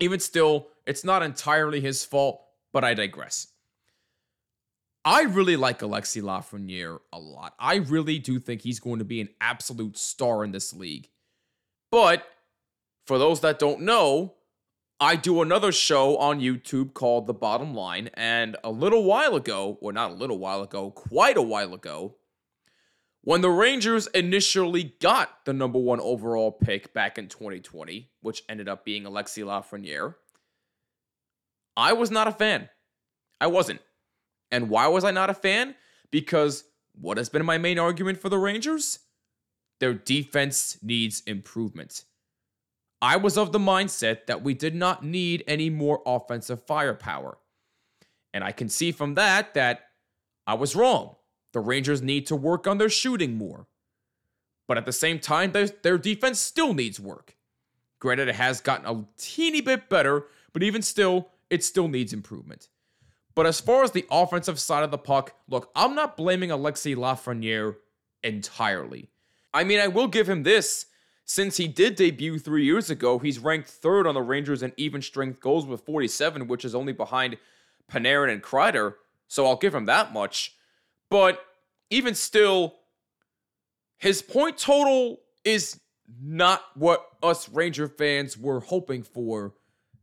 even 0.00 0.20
still, 0.20 0.68
it's 0.86 1.04
not 1.04 1.22
entirely 1.22 1.82
his 1.82 2.02
fault, 2.02 2.42
but 2.72 2.82
I 2.82 2.94
digress. 2.94 3.48
I 5.04 5.24
really 5.24 5.56
like 5.56 5.80
Alexi 5.80 6.22
Lafreniere 6.22 7.00
a 7.12 7.18
lot. 7.18 7.52
I 7.58 7.76
really 7.76 8.18
do 8.18 8.38
think 8.38 8.62
he's 8.62 8.80
going 8.80 9.00
to 9.00 9.04
be 9.04 9.20
an 9.20 9.28
absolute 9.38 9.98
star 9.98 10.42
in 10.42 10.52
this 10.52 10.72
league. 10.72 11.10
But 11.90 12.26
for 13.06 13.18
those 13.18 13.40
that 13.40 13.58
don't 13.58 13.82
know, 13.82 14.32
I 14.98 15.16
do 15.16 15.42
another 15.42 15.72
show 15.72 16.16
on 16.16 16.40
YouTube 16.40 16.94
called 16.94 17.26
The 17.26 17.34
Bottom 17.34 17.74
Line. 17.74 18.08
And 18.14 18.56
a 18.64 18.70
little 18.70 19.04
while 19.04 19.36
ago, 19.36 19.76
or 19.82 19.92
not 19.92 20.10
a 20.10 20.14
little 20.14 20.38
while 20.38 20.62
ago, 20.62 20.90
quite 20.90 21.36
a 21.36 21.42
while 21.42 21.74
ago, 21.74 22.16
when 23.22 23.42
the 23.42 23.50
Rangers 23.50 24.06
initially 24.08 24.94
got 25.00 25.44
the 25.44 25.52
number 25.52 25.78
one 25.78 26.00
overall 26.00 26.52
pick 26.52 26.94
back 26.94 27.18
in 27.18 27.28
2020, 27.28 28.10
which 28.22 28.42
ended 28.48 28.68
up 28.68 28.84
being 28.84 29.04
Alexi 29.04 29.44
Lafreniere, 29.44 30.14
I 31.76 31.92
was 31.92 32.10
not 32.10 32.28
a 32.28 32.32
fan. 32.32 32.68
I 33.40 33.46
wasn't. 33.46 33.80
And 34.50 34.70
why 34.70 34.86
was 34.88 35.04
I 35.04 35.10
not 35.10 35.30
a 35.30 35.34
fan? 35.34 35.74
Because 36.10 36.64
what 36.92 37.18
has 37.18 37.28
been 37.28 37.44
my 37.44 37.58
main 37.58 37.78
argument 37.78 38.18
for 38.18 38.28
the 38.28 38.38
Rangers? 38.38 39.00
Their 39.80 39.94
defense 39.94 40.78
needs 40.82 41.22
improvement. 41.26 42.04
I 43.02 43.16
was 43.16 43.38
of 43.38 43.52
the 43.52 43.58
mindset 43.58 44.26
that 44.26 44.42
we 44.42 44.52
did 44.52 44.74
not 44.74 45.04
need 45.04 45.42
any 45.46 45.70
more 45.70 46.02
offensive 46.04 46.66
firepower. 46.66 47.38
And 48.34 48.44
I 48.44 48.52
can 48.52 48.68
see 48.68 48.92
from 48.92 49.14
that 49.14 49.54
that 49.54 49.86
I 50.46 50.54
was 50.54 50.76
wrong. 50.76 51.16
The 51.52 51.60
Rangers 51.60 52.02
need 52.02 52.26
to 52.26 52.36
work 52.36 52.66
on 52.66 52.78
their 52.78 52.88
shooting 52.88 53.36
more. 53.36 53.66
But 54.68 54.78
at 54.78 54.86
the 54.86 54.92
same 54.92 55.18
time, 55.18 55.52
their, 55.52 55.66
their 55.66 55.98
defense 55.98 56.40
still 56.40 56.74
needs 56.74 57.00
work. 57.00 57.36
Granted, 57.98 58.28
it 58.28 58.36
has 58.36 58.60
gotten 58.60 58.86
a 58.86 59.04
teeny 59.18 59.60
bit 59.60 59.88
better, 59.88 60.26
but 60.52 60.62
even 60.62 60.82
still, 60.82 61.28
it 61.50 61.64
still 61.64 61.88
needs 61.88 62.12
improvement. 62.12 62.68
But 63.34 63.46
as 63.46 63.60
far 63.60 63.82
as 63.82 63.90
the 63.92 64.06
offensive 64.10 64.58
side 64.58 64.84
of 64.84 64.90
the 64.90 64.98
puck, 64.98 65.34
look, 65.48 65.70
I'm 65.74 65.94
not 65.94 66.16
blaming 66.16 66.50
Alexi 66.50 66.96
Lafreniere 66.96 67.76
entirely. 68.22 69.08
I 69.52 69.64
mean, 69.64 69.80
I 69.80 69.88
will 69.88 70.08
give 70.08 70.28
him 70.28 70.42
this. 70.42 70.86
Since 71.24 71.58
he 71.58 71.68
did 71.68 71.94
debut 71.94 72.38
three 72.38 72.64
years 72.64 72.90
ago, 72.90 73.18
he's 73.18 73.38
ranked 73.38 73.68
third 73.68 74.06
on 74.06 74.14
the 74.14 74.22
Rangers 74.22 74.62
in 74.62 74.72
even 74.76 75.00
strength 75.00 75.40
goals 75.40 75.64
with 75.64 75.82
47, 75.82 76.48
which 76.48 76.64
is 76.64 76.74
only 76.74 76.92
behind 76.92 77.36
Panarin 77.90 78.32
and 78.32 78.42
Kreider. 78.42 78.94
So 79.28 79.46
I'll 79.46 79.56
give 79.56 79.74
him 79.74 79.84
that 79.86 80.12
much. 80.12 80.56
But 81.10 81.44
even 81.90 82.14
still, 82.14 82.76
his 83.98 84.22
point 84.22 84.56
total 84.56 85.20
is 85.44 85.78
not 86.22 86.62
what 86.74 87.04
us 87.22 87.48
Ranger 87.48 87.88
fans 87.88 88.38
were 88.38 88.60
hoping 88.60 89.02
for 89.02 89.54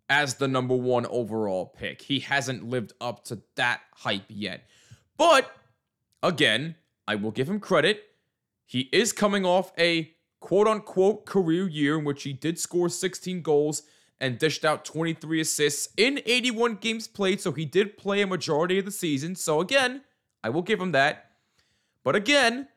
as 0.09 0.35
the 0.35 0.47
number 0.47 0.75
one 0.75 1.05
overall 1.07 1.65
pick. 1.65 2.01
He 2.01 2.19
hasn't 2.19 2.63
lived 2.69 2.93
up 3.01 3.23
to 3.25 3.41
that 3.55 3.81
hype 3.93 4.25
yet. 4.27 4.65
But 5.17 5.51
again, 6.21 6.75
I 7.07 7.15
will 7.15 7.31
give 7.31 7.49
him 7.49 7.59
credit. 7.59 8.03
He 8.65 8.81
is 8.91 9.11
coming 9.13 9.45
off 9.45 9.71
a 9.77 10.11
quote 10.39 10.67
unquote 10.67 11.25
career 11.25 11.67
year 11.67 11.97
in 11.97 12.05
which 12.05 12.23
he 12.23 12.33
did 12.33 12.59
score 12.59 12.89
16 12.89 13.41
goals 13.41 13.83
and 14.19 14.37
dished 14.37 14.65
out 14.65 14.83
23 14.83 15.41
assists 15.41 15.89
in 15.97 16.21
81 16.25 16.75
games 16.75 17.07
played. 17.07 17.39
So 17.41 17.51
he 17.51 17.65
did 17.65 17.97
play 17.97 18.21
a 18.21 18.27
majority 18.27 18.79
of 18.79 18.85
the 18.85 18.91
season. 18.91 19.35
So 19.35 19.61
again, 19.61 20.01
I 20.47 20.49
will 20.49 20.61
give 20.61 20.79
him 20.79 20.93
that. 20.93 21.31
But 22.05 22.15
again, 22.15 22.69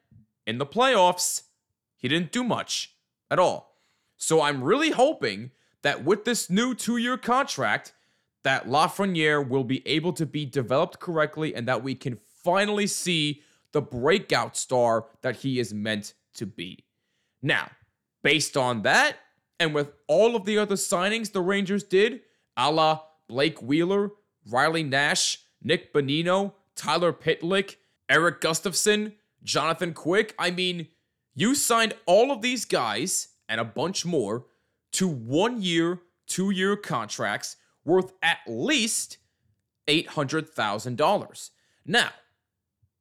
in 0.45 0.59
the 0.59 0.67
playoffs, 0.67 1.43
he 1.97 2.09
didn't 2.09 2.33
do 2.33 2.43
much 2.43 2.97
at 3.31 3.39
all. 3.39 3.77
So 4.17 4.43
I'm 4.43 4.65
really 4.65 4.91
hoping 4.91 5.53
that 5.83 6.05
with 6.05 6.25
this 6.25 6.50
new 6.50 6.75
two-year 6.75 7.17
contract, 7.17 7.93
that 8.43 8.67
Lafreniere 8.67 9.49
will 9.49 9.62
be 9.62 9.87
able 9.87 10.12
to 10.15 10.27
be 10.27 10.45
developed 10.45 10.99
correctly 10.99 11.55
and 11.55 11.69
that 11.69 11.85
we 11.85 11.95
can 11.95 12.19
finally 12.43 12.89
see 12.89 13.41
the 13.71 13.81
breakout 13.81 14.57
star 14.57 15.07
that 15.23 15.37
he 15.37 15.61
is 15.61 15.73
meant 15.73 16.15
to 16.35 16.47
be. 16.47 16.85
Now, 17.41 17.71
based 18.25 18.57
on 18.57 18.83
that, 18.83 19.17
and 19.61 19.73
with 19.73 19.93
all 20.09 20.35
of 20.35 20.45
the 20.45 20.59
other 20.59 20.75
signings 20.75 21.31
the 21.31 21.41
Rangers 21.41 21.85
did, 21.85 22.23
a 22.57 22.69
la 22.73 23.03
Blake 23.29 23.62
Wheeler, 23.62 24.11
Riley 24.49 24.83
Nash, 24.83 25.39
Nick 25.62 25.95
Bonino, 25.95 26.55
Tyler 26.77 27.12
Pitlick, 27.12 27.77
Erik 28.09 28.41
Gustafsson, 28.41 29.15
Jonathan 29.43 29.93
Quick, 29.93 30.35
I 30.39 30.50
mean, 30.50 30.89
you 31.35 31.55
signed 31.55 31.95
all 32.07 32.31
of 32.31 32.43
these 32.43 32.65
guys 32.65 33.29
and 33.49 33.61
a 33.61 33.65
bunch 33.65 34.05
more 34.05 34.47
to 34.93 35.09
one 35.09 35.62
year, 35.62 36.00
two 36.27 36.50
year 36.50 36.77
contracts 36.77 37.57
worth 37.85 38.12
at 38.23 38.39
least 38.47 39.19
$800,000. 39.87 41.50
Now, 41.87 42.11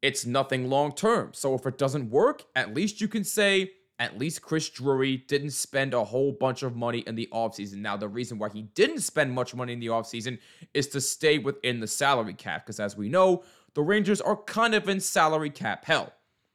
it's 0.01 0.25
nothing 0.25 0.69
long 0.69 0.93
term. 0.93 1.31
So 1.33 1.53
if 1.55 1.65
it 1.65 1.77
doesn't 1.77 2.09
work, 2.09 2.45
at 2.55 2.73
least 2.73 3.01
you 3.01 3.07
can 3.07 3.23
say, 3.23 3.71
at 3.99 4.17
least 4.17 4.41
Chris 4.41 4.69
Drury 4.69 5.17
didn't 5.27 5.51
spend 5.51 5.93
a 5.93 6.05
whole 6.05 6.31
bunch 6.31 6.63
of 6.63 6.75
money 6.75 6.99
in 6.99 7.15
the 7.15 7.27
offseason. 7.33 7.79
Now, 7.79 7.97
the 7.97 8.07
reason 8.07 8.39
why 8.39 8.47
he 8.47 8.61
didn't 8.61 9.01
spend 9.01 9.33
much 9.33 9.53
money 9.53 9.73
in 9.73 9.79
the 9.81 9.87
offseason 9.87 10.39
is 10.73 10.87
to 10.89 11.01
stay 11.01 11.37
within 11.37 11.81
the 11.81 11.87
salary 11.87 12.33
cap, 12.33 12.65
because 12.65 12.79
as 12.79 12.95
we 12.95 13.09
know, 13.09 13.43
the 13.73 13.81
Rangers 13.81 14.21
are 14.21 14.35
kind 14.35 14.75
of 14.75 14.89
in 14.89 14.99
salary 14.99 15.49
cap 15.49 15.85
hell. 15.85 16.13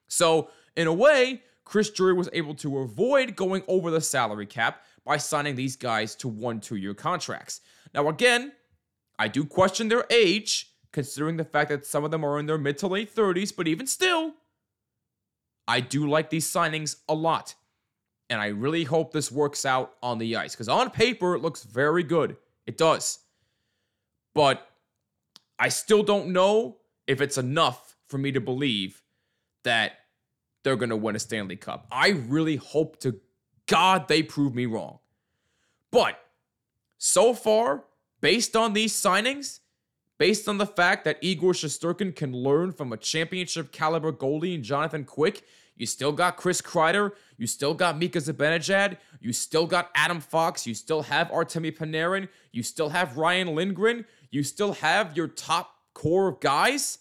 So, 0.09 0.51
in 0.77 0.87
a 0.87 0.93
way, 0.93 1.43
Chris 1.65 1.91
Drury 1.91 2.13
was 2.15 2.29
able 2.33 2.55
to 2.57 2.79
avoid 2.79 3.37
going 3.37 3.63
over 3.69 3.91
the 3.91 4.01
salary 4.01 4.47
cap 4.47 4.85
by 5.05 5.17
signing 5.17 5.55
these 5.55 5.77
guys 5.77 6.15
to 6.17 6.29
one 6.29 6.61
two 6.61 6.77
year 6.77 6.95
contracts. 6.95 7.61
Now, 7.95 8.09
again, 8.09 8.53
I 9.19 9.29
do 9.29 9.45
question 9.45 9.89
their 9.89 10.05
age, 10.11 10.73
considering 10.93 11.37
the 11.37 11.45
fact 11.45 11.71
that 11.71 11.87
some 11.87 12.05
of 12.05 12.11
them 12.11 12.25
are 12.25 12.39
in 12.39 12.47
their 12.47 12.59
mid 12.59 12.79
to 12.79 12.89
late 12.89 13.15
30s, 13.15 13.55
but 13.55 13.69
even 13.69 13.87
still, 13.87 14.35
I 15.67 15.81
do 15.81 16.09
like 16.09 16.31
these 16.31 16.51
signings 16.51 16.97
a 17.09 17.15
lot. 17.15 17.55
And 18.31 18.41
I 18.41 18.47
really 18.49 18.85
hope 18.85 19.13
this 19.13 19.31
works 19.31 19.65
out 19.65 19.95
on 20.03 20.19
the 20.19 20.37
ice 20.37 20.55
because 20.55 20.69
on 20.69 20.91
paper, 20.91 21.35
it 21.35 21.43
looks 21.43 21.63
very 21.63 22.03
good. 22.03 22.37
It 22.67 22.77
does. 22.77 23.19
But 24.35 24.67
I 25.59 25.69
still 25.69 26.03
don't 26.03 26.29
know 26.29 26.79
if 27.07 27.21
it's 27.21 27.39
enough 27.39 27.97
for 28.07 28.19
me 28.19 28.33
to 28.33 28.41
believe 28.41 29.03
that 29.65 29.93
they're 30.63 30.77
going 30.77 30.91
to 30.91 30.97
win 30.97 31.17
a 31.17 31.19
Stanley 31.19 31.57
Cup. 31.57 31.87
I 31.91 32.11
really 32.11 32.57
hope 32.57 33.01
to 33.01 33.21
God 33.67 34.09
they 34.09 34.23
prove 34.23 34.55
me 34.55 34.67
wrong. 34.67 34.99
But 35.91 36.19
so 36.99 37.35
far, 37.35 37.85
based 38.21 38.57
on 38.57 38.73
these 38.73 38.93
signings, 38.93 39.61
based 40.19 40.49
on 40.49 40.59
the 40.59 40.67
fact 40.67 41.05
that 41.05 41.19
Igor 41.21 41.53
Shesterkin 41.53 42.17
can 42.17 42.33
learn 42.33 42.73
from 42.73 42.93
a 42.93 42.97
championship 42.97 43.73
caliber 43.73 44.13
goalie 44.13 44.55
and 44.55 44.65
Jonathan 44.65 45.05
Quick, 45.05 45.45
you 45.77 45.87
still 45.87 46.13
got 46.13 46.37
Chris 46.37 46.63
Kreider, 46.63 47.13
you 47.37 47.47
still 47.47 47.75
got 47.75 47.99
Mika 47.99 48.19
Zibanejad, 48.19 48.97
you 49.21 49.33
still 49.33 49.67
got 49.67 49.91
Adam 49.95 50.21
Fox, 50.21 50.67
you 50.67 50.75
still 50.75 51.03
have 51.03 51.29
Artemi 51.29 51.77
Panarin, 51.77 52.29
you 52.53 52.63
still 52.63 52.91
have 52.91 53.17
Ryan 53.17 53.55
Lindgren, 53.55 54.05
you 54.31 54.43
still 54.43 54.75
have 54.75 55.17
your 55.17 55.29
top 55.29 55.75
core 55.95 56.29
of 56.29 56.41
guys. 56.41 56.99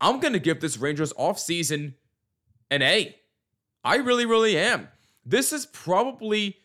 I'm 0.00 0.20
going 0.20 0.34
to 0.34 0.38
give 0.38 0.60
this 0.60 0.76
Rangers 0.76 1.12
offseason 1.14 1.94
an 2.70 2.82
A. 2.82 3.16
I 3.82 3.96
really, 3.96 4.26
really 4.26 4.56
am. 4.58 4.88
This 5.24 5.52
is 5.52 5.66
probably, 5.66 6.56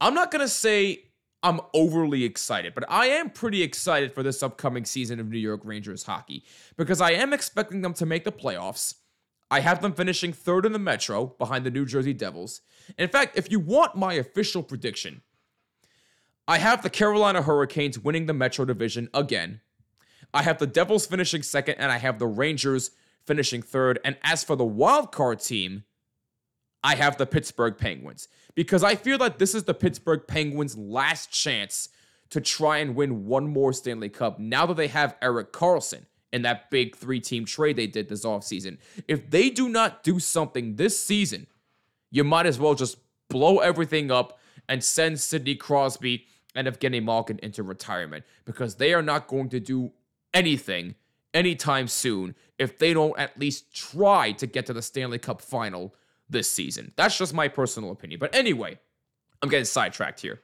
I'm 0.00 0.14
not 0.14 0.30
going 0.30 0.42
to 0.42 0.48
say 0.48 1.04
I'm 1.42 1.60
overly 1.74 2.24
excited, 2.24 2.74
but 2.74 2.84
I 2.88 3.06
am 3.06 3.30
pretty 3.30 3.62
excited 3.62 4.12
for 4.12 4.22
this 4.22 4.42
upcoming 4.42 4.84
season 4.84 5.20
of 5.20 5.28
New 5.28 5.38
York 5.38 5.60
Rangers 5.64 6.02
hockey 6.02 6.44
because 6.76 7.00
I 7.00 7.12
am 7.12 7.32
expecting 7.32 7.82
them 7.82 7.94
to 7.94 8.06
make 8.06 8.24
the 8.24 8.32
playoffs. 8.32 8.94
I 9.50 9.60
have 9.60 9.80
them 9.80 9.92
finishing 9.92 10.32
third 10.32 10.66
in 10.66 10.72
the 10.72 10.78
Metro 10.78 11.26
behind 11.38 11.64
the 11.64 11.70
New 11.70 11.86
Jersey 11.86 12.12
Devils. 12.12 12.62
In 12.98 13.08
fact, 13.08 13.38
if 13.38 13.50
you 13.50 13.60
want 13.60 13.94
my 13.94 14.14
official 14.14 14.62
prediction, 14.62 15.22
I 16.48 16.58
have 16.58 16.82
the 16.82 16.90
Carolina 16.90 17.42
Hurricanes 17.42 17.98
winning 17.98 18.26
the 18.26 18.34
Metro 18.34 18.64
Division 18.64 19.08
again. 19.14 19.60
I 20.34 20.42
have 20.42 20.58
the 20.58 20.66
Devils 20.66 21.06
finishing 21.06 21.42
second, 21.42 21.76
and 21.76 21.90
I 21.90 21.98
have 21.98 22.18
the 22.18 22.26
Rangers 22.26 22.90
finishing 23.24 23.62
third. 23.62 23.98
And 24.04 24.16
as 24.22 24.44
for 24.44 24.56
the 24.56 24.64
wild 24.64 25.12
card 25.12 25.40
team, 25.40 25.84
I 26.82 26.94
have 26.94 27.16
the 27.16 27.26
Pittsburgh 27.26 27.76
Penguins 27.76 28.28
because 28.54 28.84
I 28.84 28.94
feel 28.94 29.18
that 29.18 29.38
this 29.38 29.54
is 29.54 29.64
the 29.64 29.74
Pittsburgh 29.74 30.22
Penguins' 30.26 30.76
last 30.76 31.30
chance 31.30 31.88
to 32.30 32.40
try 32.40 32.78
and 32.78 32.94
win 32.94 33.26
one 33.26 33.48
more 33.48 33.72
Stanley 33.72 34.08
Cup 34.08 34.38
now 34.38 34.66
that 34.66 34.76
they 34.76 34.88
have 34.88 35.16
Erik 35.22 35.52
Karlsson 35.52 36.06
in 36.32 36.42
that 36.42 36.70
big 36.70 36.96
three 36.96 37.20
team 37.20 37.44
trade 37.44 37.76
they 37.76 37.86
did 37.86 38.08
this 38.08 38.24
offseason. 38.24 38.78
If 39.08 39.30
they 39.30 39.50
do 39.50 39.68
not 39.68 40.02
do 40.02 40.18
something 40.18 40.76
this 40.76 40.98
season, 40.98 41.46
you 42.10 42.24
might 42.24 42.46
as 42.46 42.58
well 42.58 42.74
just 42.74 42.98
blow 43.28 43.58
everything 43.58 44.10
up 44.10 44.38
and 44.68 44.82
send 44.82 45.20
Sidney 45.20 45.54
Crosby 45.54 46.26
and 46.54 46.66
Evgeny 46.66 47.02
Malkin 47.02 47.38
into 47.42 47.62
retirement 47.62 48.24
because 48.44 48.76
they 48.76 48.94
are 48.94 49.02
not 49.02 49.28
going 49.28 49.48
to 49.50 49.60
do 49.60 49.92
anything 50.34 50.94
anytime 51.34 51.88
soon 51.88 52.34
if 52.58 52.78
they 52.78 52.94
don't 52.94 53.18
at 53.18 53.38
least 53.38 53.74
try 53.74 54.32
to 54.32 54.46
get 54.46 54.66
to 54.66 54.72
the 54.72 54.82
Stanley 54.82 55.18
Cup 55.18 55.42
final 55.42 55.94
this 56.28 56.50
season. 56.50 56.92
That's 56.96 57.18
just 57.18 57.34
my 57.34 57.48
personal 57.48 57.90
opinion. 57.90 58.18
But 58.18 58.34
anyway, 58.34 58.78
I'm 59.42 59.48
getting 59.48 59.64
sidetracked 59.64 60.20
here. 60.20 60.40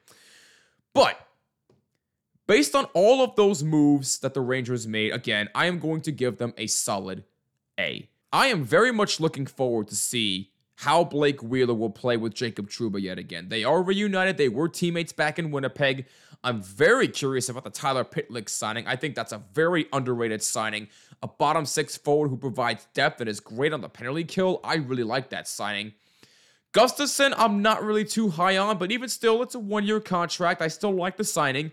But 0.95 1.19
based 2.47 2.75
on 2.75 2.85
all 2.93 3.23
of 3.23 3.35
those 3.37 3.63
moves 3.63 4.19
that 4.19 4.35
the 4.35 4.41
Rangers 4.41 4.87
made, 4.87 5.13
again, 5.13 5.49
I 5.55 5.67
am 5.67 5.79
going 5.79 6.03
to 6.03 6.13
give 6.13 6.39
them 6.39 6.53
a 6.57 6.67
solid 6.67 7.25
A. 7.81 8.09
I 8.33 8.49
am 8.49 8.65
very 8.65 8.93
much 8.93 9.21
looking 9.21 9.47
forward 9.47 9.89
to 9.89 9.97
see 9.97 10.51
how 10.77 11.05
Blake 11.05 11.43
Wheeler 11.43 11.75
will 11.75 11.91
play 11.91 12.17
with 12.17 12.35
Jacob 12.35 12.69
Trouba 12.69 13.01
yet 13.01 13.19
again. 13.19 13.49
They 13.49 13.65
are 13.65 13.83
reunited. 13.83 14.37
They 14.37 14.49
were 14.49 14.69
teammates 14.69 15.13
back 15.13 15.39
in 15.39 15.51
Winnipeg. 15.51 16.07
I'm 16.45 16.61
very 16.61 17.07
curious 17.07 17.49
about 17.49 17.65
the 17.65 17.71
Tyler 17.71 18.05
Pitlick 18.05 18.49
signing. 18.49 18.87
I 18.87 18.97
think 18.97 19.15
that's 19.15 19.33
a 19.33 19.43
very 19.53 19.87
underrated 19.93 20.43
signing. 20.43 20.89
A 21.23 21.29
bottom 21.29 21.65
six 21.67 21.97
forward 21.97 22.29
who 22.29 22.37
provides 22.37 22.89
depth 22.95 23.21
and 23.21 23.29
is 23.29 23.39
great 23.39 23.73
on 23.73 23.81
the 23.81 23.89
penalty 23.89 24.25
kill. 24.25 24.61
I 24.65 24.77
really 24.77 25.05
like 25.05 25.31
that 25.31 25.47
signing. 25.47 25.93
Gustafsson, 26.73 27.35
I'm 27.37 27.63
not 27.63 27.85
really 27.85 28.05
too 28.05 28.31
high 28.31 28.57
on, 28.57 28.79
but 28.79 28.91
even 28.91 29.09
still, 29.09 29.43
it's 29.43 29.55
a 29.55 29.59
one 29.61 29.85
year 29.85 30.01
contract. 30.01 30.63
I 30.63 30.69
still 30.69 30.91
like 30.91 31.17
the 31.17 31.25
signing. 31.25 31.71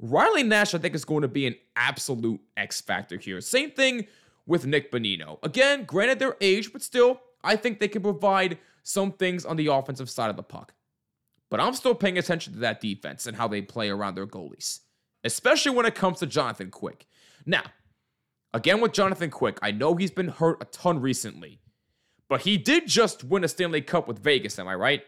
Riley 0.00 0.42
Nash, 0.42 0.74
I 0.74 0.78
think, 0.78 0.94
is 0.94 1.04
going 1.04 1.22
to 1.22 1.28
be 1.28 1.46
an 1.46 1.56
absolute 1.76 2.40
X 2.56 2.80
factor 2.80 3.18
here. 3.18 3.40
Same 3.42 3.70
thing 3.70 4.06
with 4.46 4.66
Nick 4.66 4.90
Bonino. 4.90 5.38
Again, 5.42 5.84
granted 5.84 6.18
their 6.18 6.36
age, 6.40 6.72
but 6.72 6.82
still, 6.82 7.20
I 7.42 7.56
think 7.56 7.78
they 7.78 7.88
can 7.88 8.02
provide 8.02 8.58
some 8.82 9.12
things 9.12 9.44
on 9.44 9.56
the 9.56 9.66
offensive 9.68 10.10
side 10.10 10.30
of 10.30 10.36
the 10.36 10.42
puck. 10.42 10.74
But 11.50 11.60
I'm 11.60 11.74
still 11.74 11.94
paying 11.94 12.18
attention 12.18 12.52
to 12.54 12.58
that 12.60 12.80
defense 12.80 13.26
and 13.26 13.36
how 13.36 13.48
they 13.48 13.62
play 13.62 13.90
around 13.90 14.14
their 14.14 14.26
goalies, 14.26 14.80
especially 15.24 15.72
when 15.72 15.86
it 15.86 15.94
comes 15.94 16.20
to 16.20 16.26
Jonathan 16.26 16.70
Quick. 16.70 17.06
Now, 17.44 17.64
again 18.54 18.80
with 18.80 18.92
Jonathan 18.92 19.30
Quick, 19.30 19.58
I 19.60 19.72
know 19.72 19.96
he's 19.96 20.12
been 20.12 20.28
hurt 20.28 20.62
a 20.62 20.66
ton 20.66 21.00
recently, 21.00 21.60
but 22.28 22.42
he 22.42 22.56
did 22.56 22.86
just 22.86 23.24
win 23.24 23.42
a 23.42 23.48
Stanley 23.48 23.82
Cup 23.82 24.06
with 24.06 24.22
Vegas, 24.22 24.58
am 24.58 24.68
I 24.68 24.74
right? 24.76 25.02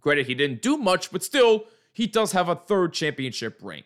Granted, 0.00 0.26
he 0.26 0.34
didn't 0.34 0.62
do 0.62 0.76
much, 0.76 1.10
but 1.10 1.24
still, 1.24 1.64
he 1.92 2.06
does 2.06 2.32
have 2.32 2.48
a 2.48 2.56
third 2.56 2.92
championship 2.92 3.58
ring. 3.62 3.84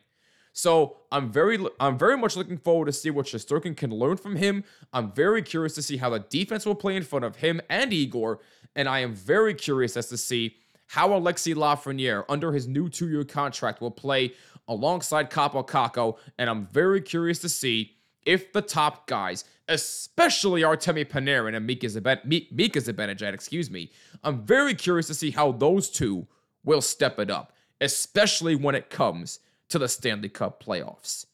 So 0.59 0.97
I'm 1.13 1.31
very 1.31 1.57
I'm 1.79 1.97
very 1.97 2.19
much 2.19 2.37
looking 2.37 2.59
forward 2.59 2.87
to 2.87 2.93
see 2.93 3.11
what 3.11 3.27
Shesterkin 3.27 3.77
can 3.77 3.93
learn 3.93 4.17
from 4.17 4.35
him. 4.35 4.65
I'm 4.93 5.13
very 5.13 5.41
curious 5.41 5.77
to 5.77 5.83
see 5.83 5.99
how 5.99 6.11
the 6.11 6.19
defense 6.19 6.67
will 6.67 6.75
play 6.75 6.97
in 6.97 7.05
front 7.05 7.25
of 7.25 7.37
him 7.37 7.61
and 7.71 7.93
Igor, 7.93 8.41
and 8.75 8.89
I 8.89 8.99
am 8.99 9.15
very 9.15 9.55
curious 9.55 9.97
as 9.97 10.09
to 10.09 10.17
see 10.17 10.57
how 10.89 11.11
Alexi 11.11 11.55
Lafreniere, 11.55 12.25
under 12.29 12.51
his 12.51 12.67
new 12.67 12.89
two-year 12.89 13.23
contract, 13.23 13.81
will 13.81 13.93
play 13.93 14.33
alongside 14.67 15.31
Kakko, 15.31 16.19
and 16.39 16.51
I'm 16.51 16.67
very 16.67 17.03
curious 17.03 17.39
to 17.41 17.49
see 17.49 17.93
if 18.27 18.53
the 18.53 18.63
top 18.63 19.07
guys, 19.07 19.45
especially 19.69 20.63
Artemi 20.63 21.05
Panarin 21.05 21.55
and 21.55 21.69
Mika, 21.69 21.87
Ziben- 21.87 22.25
Mika 22.25 22.81
Zibanejad, 22.81 23.33
excuse 23.33 23.71
me, 23.71 23.93
I'm 24.25 24.45
very 24.45 24.75
curious 24.75 25.07
to 25.07 25.15
see 25.15 25.31
how 25.31 25.53
those 25.53 25.89
two 25.89 26.27
will 26.65 26.81
step 26.81 27.21
it 27.21 27.31
up, 27.31 27.53
especially 27.81 28.57
when 28.57 28.75
it 28.75 28.91
comes 28.91 29.39
to 29.69 29.79
the 29.79 29.89
Stanley 29.89 30.29
Cup 30.29 30.63
playoffs. 30.63 31.27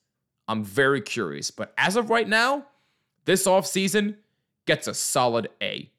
I'm 0.48 0.64
very 0.64 1.00
curious, 1.00 1.50
but 1.50 1.72
as 1.78 1.96
of 1.96 2.10
right 2.10 2.28
now, 2.28 2.66
this 3.24 3.46
offseason 3.46 4.16
gets 4.66 4.86
a 4.86 4.94
solid 4.94 5.48
A. 5.62 5.90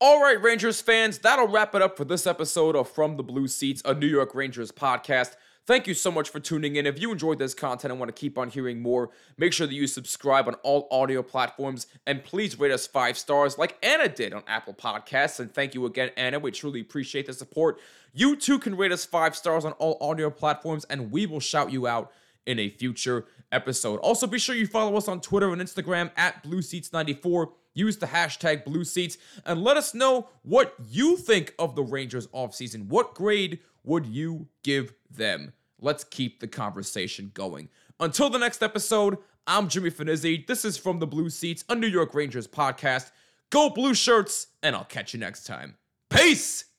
All 0.00 0.20
right, 0.20 0.40
Rangers 0.42 0.80
fans, 0.80 1.18
that'll 1.18 1.46
wrap 1.46 1.74
it 1.74 1.82
up 1.82 1.96
for 1.96 2.04
this 2.04 2.26
episode 2.26 2.74
of 2.74 2.88
From 2.88 3.16
the 3.16 3.22
Blue 3.22 3.46
Seats, 3.46 3.82
a 3.84 3.94
New 3.94 4.06
York 4.06 4.34
Rangers 4.34 4.72
podcast. 4.72 5.36
Thank 5.64 5.86
you 5.86 5.94
so 5.94 6.10
much 6.10 6.28
for 6.28 6.40
tuning 6.40 6.74
in. 6.74 6.86
If 6.86 7.00
you 7.00 7.12
enjoyed 7.12 7.38
this 7.38 7.54
content 7.54 7.92
and 7.92 8.00
want 8.00 8.08
to 8.08 8.20
keep 8.20 8.36
on 8.36 8.50
hearing 8.50 8.82
more, 8.82 9.10
make 9.38 9.52
sure 9.52 9.64
that 9.64 9.74
you 9.74 9.86
subscribe 9.86 10.48
on 10.48 10.54
all 10.64 10.88
audio 10.90 11.22
platforms 11.22 11.86
and 12.04 12.24
please 12.24 12.58
rate 12.58 12.72
us 12.72 12.88
five 12.88 13.16
stars 13.16 13.58
like 13.58 13.78
Anna 13.80 14.08
did 14.08 14.32
on 14.32 14.42
Apple 14.48 14.74
Podcasts. 14.74 15.38
And 15.38 15.54
thank 15.54 15.74
you 15.74 15.86
again, 15.86 16.10
Anna. 16.16 16.40
We 16.40 16.50
truly 16.50 16.80
appreciate 16.80 17.26
the 17.26 17.32
support. 17.32 17.78
You 18.12 18.34
too 18.34 18.58
can 18.58 18.76
rate 18.76 18.90
us 18.90 19.04
five 19.04 19.36
stars 19.36 19.64
on 19.64 19.70
all 19.74 19.98
audio 20.00 20.30
platforms 20.30 20.84
and 20.90 21.12
we 21.12 21.26
will 21.26 21.38
shout 21.38 21.70
you 21.70 21.86
out 21.86 22.10
in 22.44 22.58
a 22.58 22.68
future 22.68 23.26
episode. 23.52 24.00
Also, 24.00 24.26
be 24.26 24.40
sure 24.40 24.56
you 24.56 24.66
follow 24.66 24.96
us 24.96 25.06
on 25.06 25.20
Twitter 25.20 25.52
and 25.52 25.62
Instagram 25.62 26.10
at 26.16 26.42
BlueSeats94. 26.42 27.52
Use 27.74 27.96
the 27.96 28.06
hashtag 28.06 28.64
BlueSeats 28.64 29.16
and 29.46 29.62
let 29.62 29.76
us 29.76 29.94
know 29.94 30.28
what 30.42 30.74
you 30.90 31.16
think 31.16 31.54
of 31.58 31.76
the 31.76 31.82
Rangers 31.82 32.26
offseason. 32.28 32.88
What 32.88 33.14
grade 33.14 33.60
would 33.84 34.06
you 34.06 34.48
give 34.62 34.94
them? 35.10 35.52
Let's 35.80 36.04
keep 36.04 36.40
the 36.40 36.48
conversation 36.48 37.30
going. 37.34 37.68
Until 37.98 38.30
the 38.30 38.38
next 38.38 38.62
episode, 38.62 39.18
I'm 39.46 39.68
Jimmy 39.68 39.90
Fanizzi. 39.90 40.46
This 40.46 40.64
is 40.64 40.76
From 40.76 40.98
the 40.98 41.06
Blue 41.06 41.28
Seats, 41.28 41.64
a 41.68 41.74
New 41.74 41.88
York 41.88 42.14
Rangers 42.14 42.46
podcast. 42.46 43.10
Go 43.50 43.68
Blue 43.70 43.94
Shirts, 43.94 44.48
and 44.62 44.76
I'll 44.76 44.84
catch 44.84 45.12
you 45.12 45.20
next 45.20 45.44
time. 45.44 45.76
Peace! 46.08 46.71